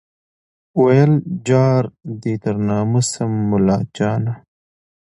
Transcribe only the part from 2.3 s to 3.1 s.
تر نامه